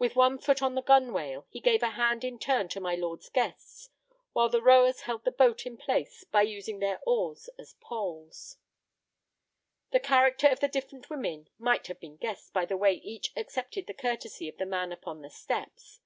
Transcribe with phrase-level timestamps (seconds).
[0.00, 3.28] With one foot on the gunwale, he gave a hand in turn to my lord's
[3.28, 3.88] guests,
[4.32, 8.56] while the rowers held the boat in place by using their oars as poles.
[9.92, 13.86] The character of the different women might have been guessed by the way each accepted
[13.86, 16.00] the curtesy of the man upon the steps.